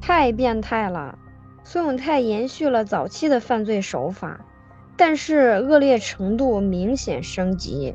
[0.00, 1.16] 太变态了！
[1.62, 4.40] 孙永泰延续了早期的犯罪手法，
[4.96, 7.94] 但是恶劣程度明显升级。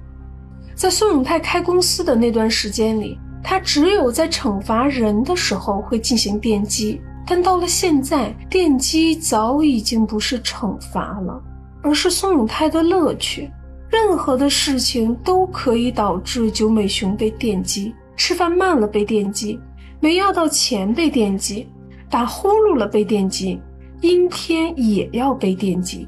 [0.76, 3.20] 在孙永泰开公司的那段时间里。
[3.46, 11.44] 他只有在惩罚人的时候会进行电击，但到了现在，电击早已经不是惩罚了，
[11.82, 13.52] 而是宋永泰的乐趣。
[13.94, 19.60] 任何的事情都可以导致九美雄被电击：吃饭慢了被电击，
[20.00, 21.68] 没要到钱被电击，
[22.10, 23.62] 打呼噜了被电击，
[24.02, 26.08] 阴天也要被电击，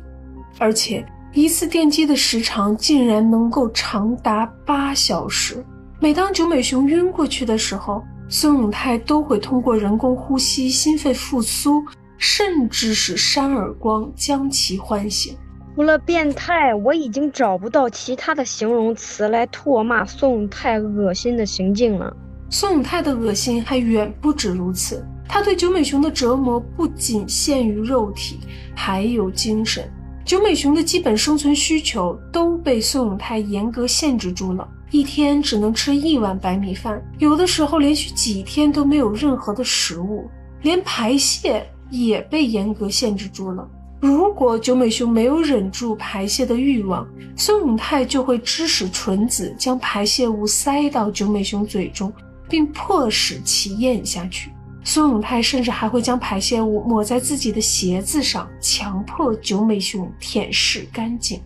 [0.57, 5.63] 而且一次电击的时长竟然能够长达八小时。
[6.01, 11.83] 每当九美雄晕过去的时候，孙永泰都会通过人工呼吸、心肺复苏，
[12.17, 15.37] 甚至是扇耳光将其唤醒。
[15.75, 22.15] 除了变态，我已经找不到其他的形容词来唾骂宋永泰恶心的行径了。
[22.49, 28.39] 宋永泰的恶心还远不止如此，他对九美熊的折磨不仅限于肉体，
[28.73, 29.83] 还有精神。
[30.23, 34.65] 九美熊的基本生存需求都被宋永泰严格限制住了。
[34.91, 40.29] 一天只能吃一碗白米饭，有的时候连续几天都没有任何的食物，
[40.61, 43.67] 连排泄也被严格限制住了。
[43.99, 52.11] 如果九美熊没有忍住排泄的欲望，孙永泰就会指使纯子将排泄物塞到九美熊嘴中，
[52.49, 54.51] 并迫使其咽下去。
[54.83, 61.41] 孙永泰甚至还会将排泄物抹在自己的鞋子上，强迫九美熊舔舐干净。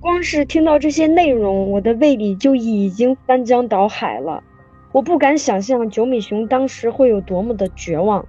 [0.00, 4.42] 光是听到这些内容，我的胃里就已经翻江倒海了。
[4.90, 8.26] 我不敢想象九美熊当时会有多么的绝望，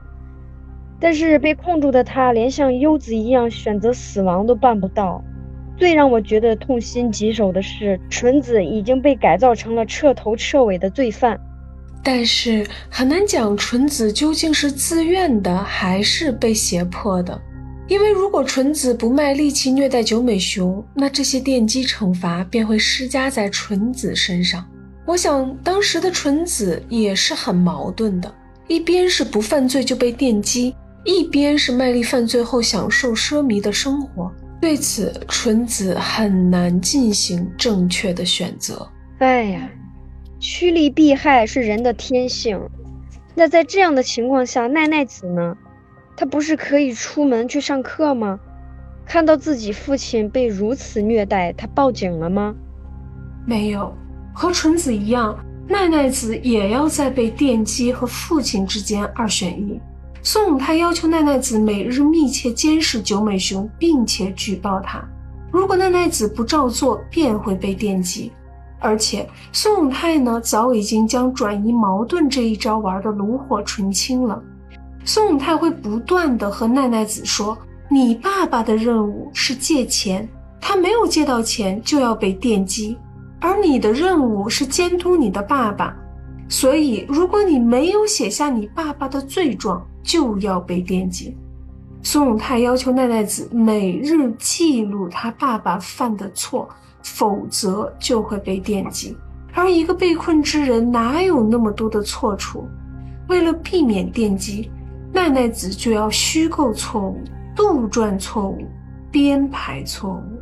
[1.03, 5.21] 但是被控住的他连像优子一样选择死亡都办不到。
[5.75, 11.37] 最让我觉得痛心疾首的是，纯子已经被改造成了彻头彻尾的罪犯。
[12.01, 17.37] 但是很难讲纯子究竟是自愿的还是被胁迫的。
[17.89, 24.65] 因为如果纯子不卖力气虐待九美雄，那这些电击惩罚便会施加在纯子身上。
[25.05, 28.33] 我想当时的纯子也是很矛盾的。
[28.69, 30.73] 一边是不犯罪就被电击，
[31.03, 34.31] 一边是卖力犯罪后享受奢靡的生活。
[34.61, 38.87] 对此，纯子很难进行正确的选择。
[39.17, 39.69] 哎呀，
[40.39, 42.59] 趋利避害是人的天性。
[43.35, 45.57] 那在这样的情况下，奈奈子呢？
[46.15, 48.39] 她不是可以出门去上课吗？
[49.05, 52.55] 看到自己父亲被如此虐待，她报警了吗？
[53.45, 53.93] 没有，
[54.33, 55.37] 和纯子一样，
[55.67, 59.77] 奈奈子也要在被电击和父亲之间二选一。
[60.25, 65.03] 宋永泰要求奈奈子每日密切监视九美雄，并且举报他。
[65.51, 68.31] 如果奈奈子不照做，便会被电击。
[68.79, 74.41] 而且宋永泰呢，早已经将转移矛盾这一招玩的炉火纯青了。
[75.03, 77.57] 宋永泰会不断的和奈奈子说
[77.91, 80.27] ：“你爸爸的任务是借钱，
[80.61, 82.95] 他没有借到钱就要被电击；
[83.41, 85.93] 而你的任务是监督你的爸爸，
[86.47, 91.35] 所以如果你没有写下你爸爸的罪状，就要被电击。”
[92.03, 96.69] 孙永泰要求奈奈子每日记录他爸爸犯的错，
[97.01, 99.17] 否则就会被电击。
[99.53, 102.67] 而一个被困之人哪有那么多的错处？
[103.29, 104.69] 为了避免电击。
[105.15, 107.21] 奈奈子就要虚构错误、
[107.55, 108.65] 杜撰错误、
[109.11, 110.41] 编排错误，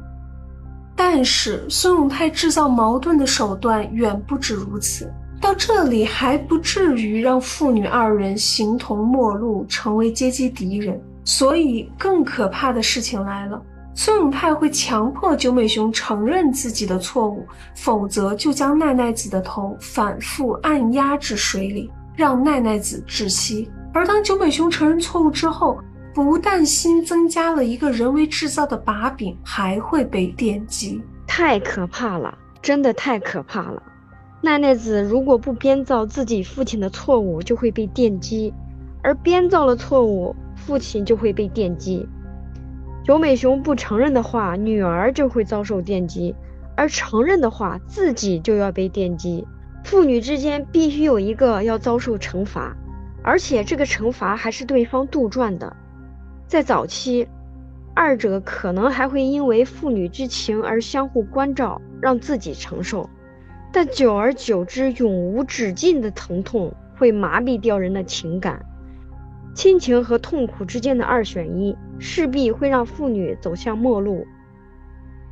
[0.96, 5.12] 但是孙永泰制造矛盾的手段远不止如此。
[5.42, 11.02] 到这里还不至于让父女二人形同陌路，成为阶级敌人。
[11.26, 13.62] 所以更可怕的事情来了：
[13.96, 23.70] 孙永泰会强迫九美雄承认自己的错误，否则就将奈奈子的头反复按压至水里，让奈奈子窒息。
[23.94, 25.80] 而当九美雄承认错误之后，
[26.14, 32.38] 不但新增加了一个人为制造的把柄，还会被电击，太可怕了！
[32.62, 33.82] 真的太可怕了。
[34.42, 38.52] 奈奈子如果不编造自己父亲的错误，就会被电击；
[39.04, 42.08] 而编造了错误，父亲就会被电击。
[43.04, 46.34] 九美雄不承认的话，女儿就会遭受电击；
[46.76, 49.48] 而承认的话，自己就要被电击。
[49.84, 52.76] 父女之间必须有一个要遭受惩罚。
[53.24, 55.76] 而且这个惩罚还是对方杜撰的，
[56.48, 57.28] 在早期，
[57.94, 63.08] 二者可能还会因为父女之情而相互关照，让自己承受，
[63.74, 68.66] 但久而久之，永无止境的疼痛会麻痹掉人的情感，
[69.56, 74.28] 亲情和痛苦之间的二选一，势必会让父女走向末路，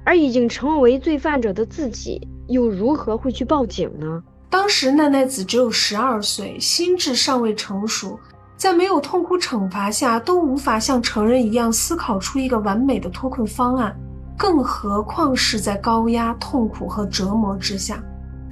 [0.06, 4.24] 而已经成为罪犯者的自己，又如何会去报警呢？
[4.50, 8.18] 当时奈奈子只有十二岁，心智尚未成熟，
[8.56, 13.96] 在没有痛苦惩罚下，都无法像成人一样思考出一个完美的脱困方案，
[14.38, 18.02] 更何况是在高压、痛苦和折磨之下。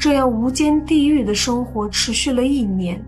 [0.07, 3.03] 这样无间地狱的生活持续了一年，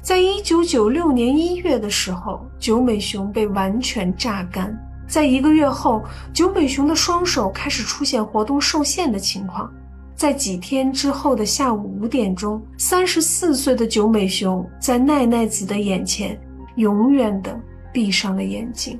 [0.00, 4.72] 在一九九六年一月的时候，九美雄被完全榨干。
[5.04, 9.68] 在一个月后，九美雄的双手开始出现活动受限的情况。
[10.14, 16.38] 在几天之后的下午五点钟，三十四岁的九美雄在奈奈子的眼前，
[16.76, 17.60] 永远的
[17.92, 18.96] 闭上了眼睛。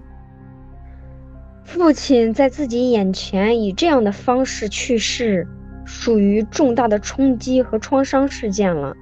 [1.63, 5.47] 父亲在自己眼前以这样的方式去世，
[5.85, 8.97] 属于重大的冲击和创伤事件了。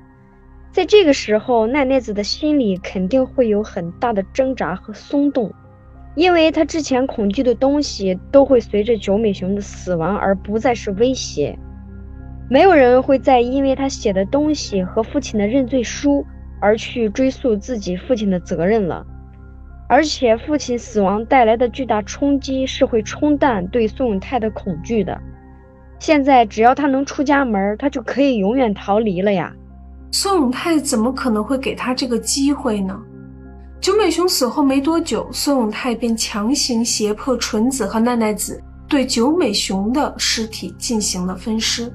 [0.70, 5.52] 在这个时候，奈奈子的心里肯定会有很大的挣扎和松动，
[6.14, 11.58] 因为他之前恐惧的东西都会随着九美雄的死亡而不再是威胁。
[12.48, 16.24] 没有人会再因为他写的东西和父亲的认罪书
[16.60, 19.06] 而去追溯自己父亲的责任了，
[19.88, 25.20] 而且父亲死亡带来的巨大冲击是会冲淡对宋永泰的恐惧的。
[26.02, 29.52] 现在只要他能出家门，他就可以永远逃离了呀。
[30.10, 33.00] 宋永泰怎么可能会给他这个机会呢？
[33.80, 41.88] 九美雄死后没多久，宋永泰便强行胁迫纯子和奈奈子对九美雄的尸体进行了分尸。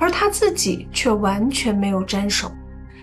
[0.00, 2.50] 而他自己却完全没有沾手。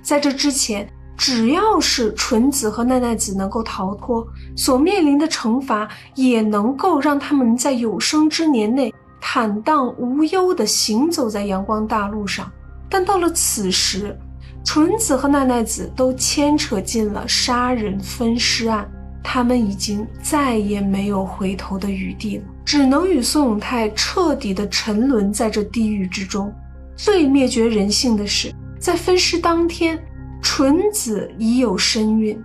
[0.02, 0.86] 在这之前，
[1.16, 4.28] 只要是纯子和奈奈子能够逃脱，
[4.58, 12.52] 所面临的惩罚也能够让他们在有生之年内坦荡无忧地行走在阳光大路上。
[12.90, 14.18] 但到了此时，
[14.66, 18.86] 纯子和奈奈子都牵扯进了杀人分尸案，
[19.24, 26.54] 他们已经再也没有回头的余地了，只能与宋永泰彻底地沉沦在这地狱之中。
[26.98, 29.98] 最灭绝人性的是，在分尸当天，
[30.42, 32.38] 纯子已有身孕。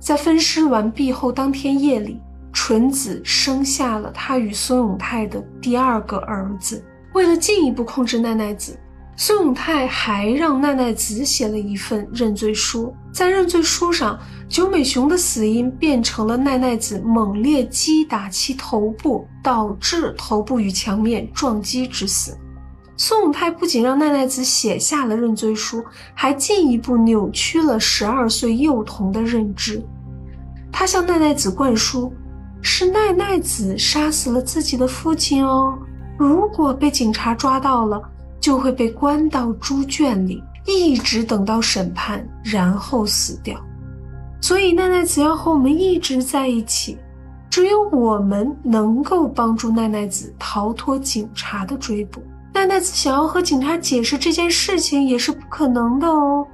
[0.00, 2.20] 在分尸完毕后，当天夜里，
[2.54, 6.82] 纯子生下了她与孙永泰的第二个儿子。
[7.12, 8.78] 为了进一步控制奈奈子，
[9.16, 22.36] 孙永泰还让奈奈子写了一份认罪书，在认罪书上，九美雄的死因变成了奈奈子猛烈击打其头部，导致头部与墙面撞击致死。
[22.96, 25.84] 孙永泰不仅让奈奈子写下了认罪书，
[26.14, 29.84] 还进一步扭曲了十二岁幼童的认知。
[30.72, 32.12] 他向奈奈子灌输
[32.64, 35.78] ：“是奈奈子杀死了自己的父亲哦，
[36.18, 38.02] 如果被警察抓到了。”
[38.44, 43.58] 就会被关到猪圈里，一直等到审判，然后死掉。
[44.42, 46.98] 所以奈奈子要和我们一直在一起，
[47.48, 52.22] 只有我们能够帮助奈奈子逃脱警察的追捕。
[52.52, 56.46] 奈奈子想要和警察解释这件事情也是不可能的哦，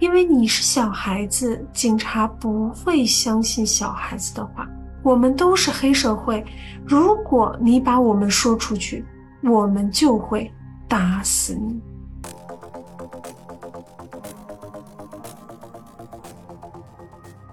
[0.00, 4.68] 因为你是小孩子，警察不会相信小孩子的话。
[5.02, 6.44] 我们都是黑社会，
[6.86, 9.04] 如果你把我们说出去，
[9.42, 10.50] 我们就会。
[10.90, 11.82] 打死你！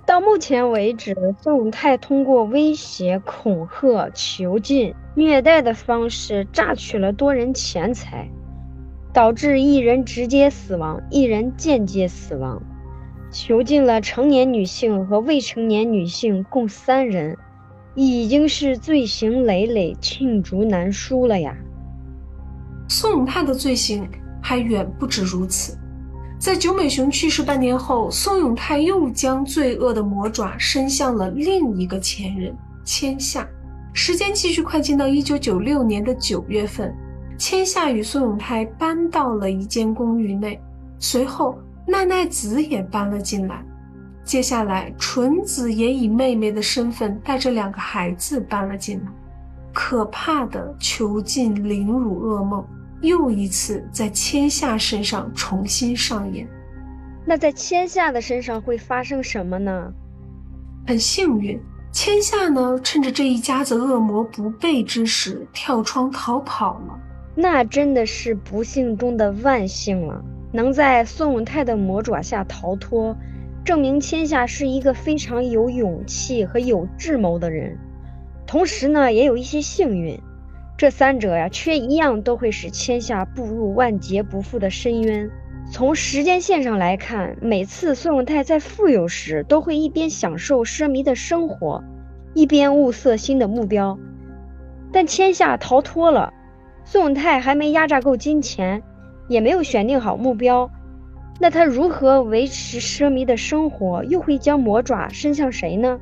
[0.05, 8.29] 到目前为止，宋永泰通过威胁、恐吓、囚禁、虐待的方式榨取了多人钱财，
[9.11, 12.63] 导致一人直接死亡，一人间接死亡，
[13.37, 17.37] 囚禁了成年女性和未成年女性共三人，
[17.93, 21.53] 已经是罪行累累、罄竹难书了呀。
[22.87, 24.07] 宋永泰的罪行
[24.41, 25.77] 还远不止如此，
[26.39, 32.55] 在九美雄去世半年后，宋永泰又将罪恶的魔爪伸向了另一个前任
[32.85, 33.45] 千夏。
[33.91, 36.95] 时间继续快进到一九九六年的九月份，
[37.37, 40.57] 千夏与宋永泰搬到了一间公寓内，
[40.99, 43.63] 随后奈奈子也搬了进来，
[44.23, 49.11] 接下来纯子也以妹妹的身份带着两个孩子搬了进来。
[49.73, 52.65] 可怕的囚禁凌辱噩梦
[53.01, 56.47] 又一次在千夏身上重新上演。
[57.25, 59.91] 那在千夏的身上会发生什么呢？
[60.87, 61.59] 很幸运，
[61.91, 66.99] 千夏呢趁着这一家子恶魔不备之时跳窗逃跑了。
[67.35, 70.23] 那真的是不幸中的万幸了，
[70.55, 73.17] 能在宋永泰的魔爪下逃脱，
[73.65, 77.77] 证明千夏是一个非常有勇气和有智谋的人。
[78.47, 80.17] 同时呢，也有一些幸运，
[80.77, 85.29] 这三者呀，缺一样都会使千夏步入万劫不复的深渊。
[85.71, 91.83] 从时间线上来看，每次宋永泰在富有时，都会一边享受奢靡的生活，
[92.33, 93.99] 一边物色新的目标。
[94.93, 96.31] 但千夏逃脱了，
[96.85, 98.83] 宋永泰还没压榨够金钱，
[99.27, 100.69] 也没有选定好目标，
[101.39, 105.99] 那他如何维持奢靡的生活，又会将魔爪伸向谁呢？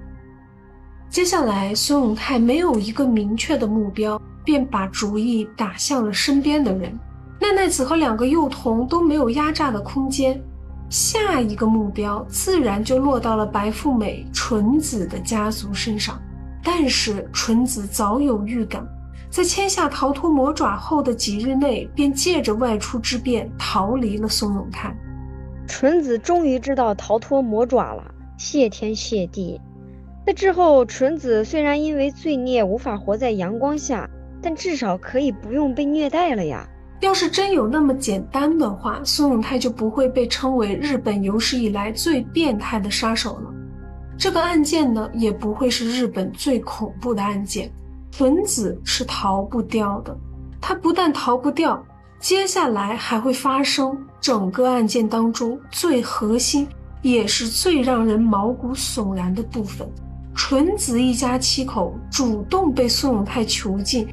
[1.10, 6.92] 接下来，孙永泰没有一个明确的目标，便把主意打向了身边的人。
[7.40, 10.42] 奈奈子和两个幼童都没有压榨的空间，
[10.90, 16.20] 下一个目标自然就落到了白富美纯子的家族身上。
[16.64, 18.88] 但是纯子早有预感，
[19.34, 24.96] 在签下逃脱魔爪后的几日内，便借着外出之便逃离了松永泰。
[25.66, 29.60] 纯子终于知道逃脱魔爪了，谢天谢地。
[30.24, 34.08] 那之后，纯子虽然因为罪孽无法活在阳光下，
[34.40, 36.70] 但至少可以不用被虐待了呀。
[37.00, 43.52] 要是真有那么简单的话，松永泰就不会被称为日本有史以来最变态的杀手了。
[44.16, 47.68] 这个案件呢，也不会是日本最恐怖的案件。
[48.16, 50.16] 纯子是逃不掉的，
[50.62, 51.84] 他不但逃不掉，
[52.20, 56.68] 接下来还会发生整个案件当中最核心，
[57.02, 59.90] 也是最让人毛骨悚然的部分。
[60.36, 64.08] 纯子一家七口主动被孙永泰囚禁，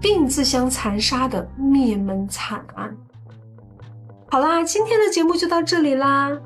[0.00, 2.92] 并自相残杀的灭门惨案。
[4.32, 6.36] 好啦，今天的节目就到这里啦。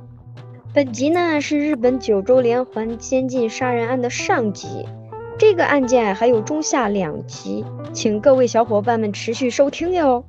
[0.74, 4.86] 本集呢是日本九州连环监禁杀人案的上集，
[5.38, 10.24] 这个案件还有中下两集，请各位小伙伴们持续收听哟。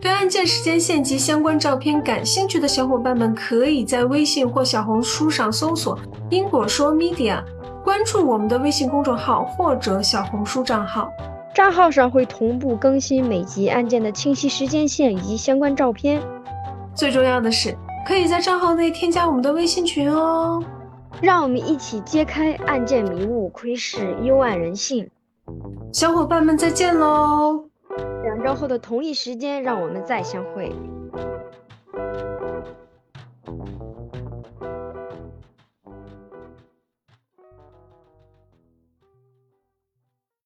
[0.00, 5.98] 对案件时间线及相关照片感兴趣的小伙伴们，可以在微信或小红书上搜索
[6.30, 7.42] “因果说 media”。
[7.84, 11.10] 关注我们的微信公众号或者小红书账号，
[11.52, 16.22] 账号上会同步更新每集案件的清晰时间线以及相关照片。
[16.94, 20.62] 最重要的是，可以在账号内添加我们的微信群哦。
[21.22, 25.08] 让我们一起揭开案件迷雾，窥视幽暗人性。
[25.92, 27.64] 小伙伴们再见喽！
[28.24, 30.74] 两周后的同一时间，让我们再相会。